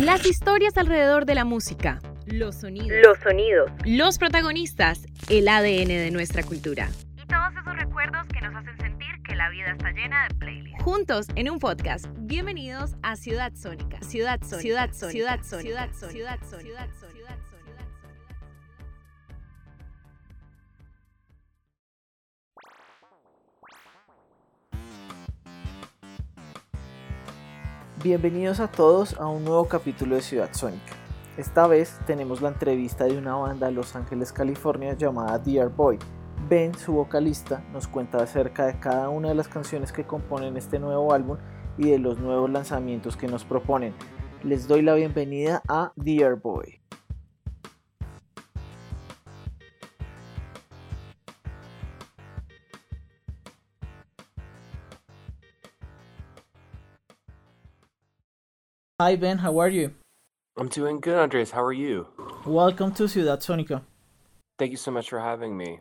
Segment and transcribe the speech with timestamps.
[0.00, 6.10] Las historias alrededor de la música, los sonidos, los sonidos, los protagonistas, el ADN de
[6.12, 6.88] nuestra cultura.
[7.16, 10.84] Y todos esos recuerdos que nos hacen sentir que la vida está llena de playlists.
[10.84, 12.06] Juntos en un podcast.
[12.16, 14.00] Bienvenidos a Ciudad Sónica.
[14.02, 14.60] Ciudad Sónica.
[14.60, 15.10] Ciudad Sónica.
[15.10, 16.10] Ciudad Sónica.
[16.12, 16.60] Ciudad Sónica.
[16.60, 17.17] Ciudad Sónica.
[28.00, 30.94] Bienvenidos a todos a un nuevo capítulo de Ciudad Sónica.
[31.36, 35.98] Esta vez tenemos la entrevista de una banda de Los Ángeles, California llamada Dear Boy.
[36.48, 40.78] Ben, su vocalista, nos cuenta acerca de cada una de las canciones que componen este
[40.78, 41.38] nuevo álbum
[41.76, 43.94] y de los nuevos lanzamientos que nos proponen.
[44.44, 46.80] Les doy la bienvenida a Dear Boy.
[59.00, 59.94] Hi Ben, how are you?
[60.58, 61.52] I'm doing good, Andres.
[61.52, 62.08] How are you?
[62.44, 63.82] Welcome to Ciudad Sónica.
[64.58, 65.78] Thank you so much for having me.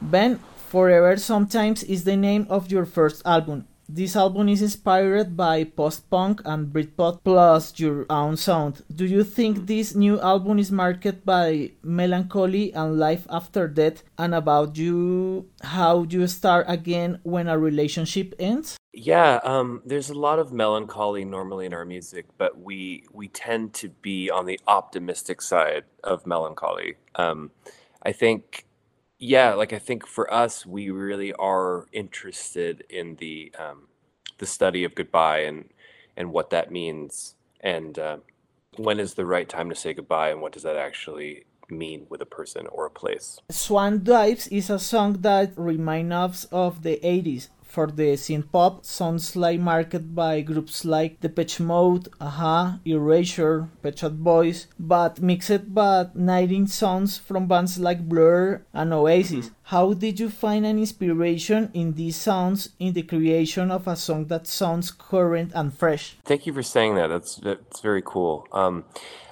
[0.00, 3.68] Ben, Forever Sometimes is the name of your first album.
[3.94, 8.80] This album is inspired by post punk and Britpop plus your own sound.
[8.88, 14.34] Do you think this new album is marked by melancholy and life after death and
[14.34, 18.78] about you how do you start again when a relationship ends?
[18.94, 23.74] Yeah, um, there's a lot of melancholy normally in our music, but we we tend
[23.74, 26.94] to be on the optimistic side of melancholy.
[27.16, 27.50] Um,
[28.02, 28.64] I think
[29.22, 33.86] yeah, like I think for us, we really are interested in the um,
[34.38, 35.70] the study of goodbye and
[36.16, 38.16] and what that means, and uh,
[38.76, 42.20] when is the right time to say goodbye, and what does that actually mean with
[42.20, 43.38] a person or a place.
[43.48, 48.84] Swan Dives is a song that reminds us of the 80s for the synth pop
[48.84, 55.72] sounds like marketed by groups like Depeche Mode, a-ha, Erasure, Pet Shop Boys, but mixed
[55.72, 59.50] but 19 songs from bands like Blur and Oasis.
[59.64, 64.26] How did you find an inspiration in these sounds in the creation of a song
[64.26, 66.18] that sounds current and fresh?
[66.26, 67.06] Thank you for saying that.
[67.06, 68.46] That's that's very cool.
[68.52, 68.84] Um,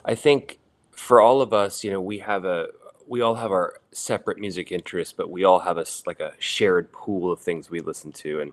[0.02, 0.60] I think
[0.92, 2.68] for all of us, you know, we have a
[3.10, 6.92] we all have our separate music interests, but we all have a like a shared
[6.92, 8.52] pool of things we listen to, and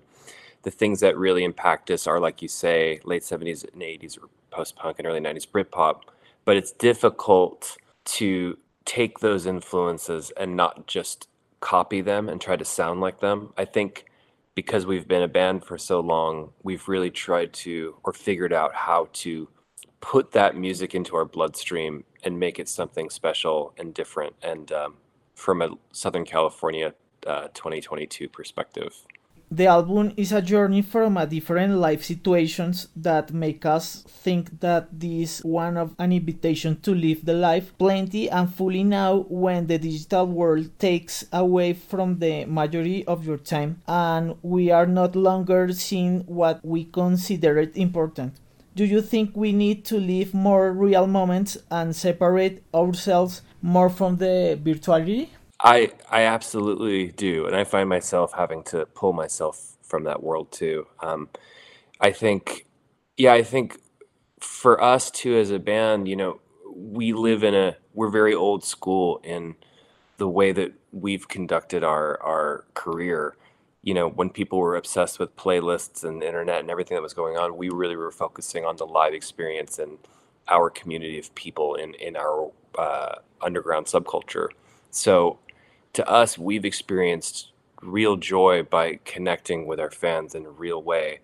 [0.64, 4.28] the things that really impact us are, like you say, late seventies and eighties, or
[4.50, 6.00] post punk and early nineties Britpop.
[6.44, 7.76] But it's difficult
[8.18, 11.28] to take those influences and not just
[11.60, 13.52] copy them and try to sound like them.
[13.56, 14.06] I think
[14.56, 18.74] because we've been a band for so long, we've really tried to or figured out
[18.74, 19.48] how to
[20.00, 24.94] put that music into our bloodstream and make it something special and different and um,
[25.34, 26.94] from a southern california
[27.26, 28.94] uh, 2022 perspective.
[29.50, 34.88] The album is a journey from a different life situations that make us think that
[34.92, 39.78] this one of an invitation to live the life plenty and fully now when the
[39.78, 45.72] digital world takes away from the majority of your time and we are not longer
[45.72, 48.34] seeing what we considered important
[48.78, 54.18] do you think we need to live more real moments and separate ourselves more from
[54.18, 55.30] the virtuality?
[55.60, 60.52] I I absolutely do, and I find myself having to pull myself from that world
[60.52, 60.86] too.
[61.00, 61.28] Um,
[62.00, 62.66] I think,
[63.16, 63.80] yeah, I think
[64.38, 66.40] for us too as a band, you know,
[66.72, 69.56] we live in a we're very old school in
[70.18, 73.34] the way that we've conducted our our career
[73.82, 77.36] you know, when people were obsessed with playlists and internet and everything that was going
[77.36, 79.98] on, we really were focusing on the live experience and
[80.48, 84.48] our community of people in in our uh, underground subculture.
[84.90, 85.38] So,
[85.92, 87.52] to us, we've experienced
[87.82, 91.20] real joy by connecting with our fans in a real way,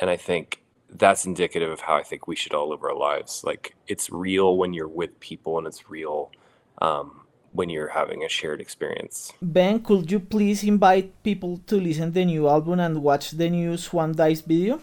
[0.00, 3.42] and I think that's indicative of how I think we should all live our lives.
[3.44, 6.32] Like it's real when you're with people, and it's real
[6.80, 7.21] um,
[7.52, 9.32] when you're having a shared experience.
[9.40, 13.76] Ben, could you please invite people to listen the new album and watch the new
[13.76, 14.80] Swan Dives video?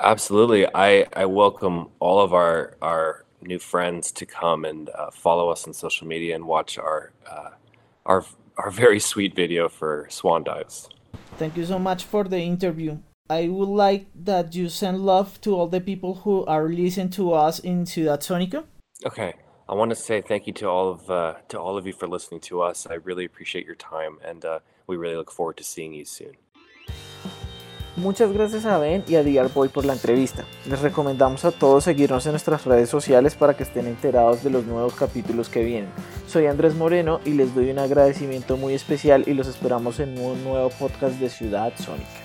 [0.00, 0.66] Absolutely.
[0.74, 5.66] I, I welcome all of our, our new friends to come and uh, follow us
[5.66, 7.50] on social media and watch our, uh,
[8.06, 8.24] our,
[8.56, 10.88] our very sweet video for Swan Dives.
[11.36, 12.98] Thank you so much for the interview.
[13.30, 17.32] I would like that you send love to all the people who are listening to
[17.32, 18.64] us in Ciudad Sónica.
[19.06, 19.34] Okay.
[19.68, 22.08] I want to say thank you to all of uh, to all of you for
[22.08, 22.86] listening to us.
[22.90, 26.36] I really appreciate your time, and uh, we really look forward to seeing you soon.
[27.96, 30.46] Muchas gracias a Ben y a Boy por la entrevista.
[30.66, 34.64] Les recomendamos a todos seguirnos en nuestras redes sociales para que estén enterados de los
[34.64, 35.90] nuevos capítulos que vienen.
[36.26, 40.42] Soy Andrés Moreno y les doy un agradecimiento muy especial y los esperamos en un
[40.42, 42.21] nuevo podcast de Ciudad Sónica.